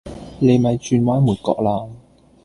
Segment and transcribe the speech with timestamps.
[0.39, 1.91] 你咪轉彎抹角喇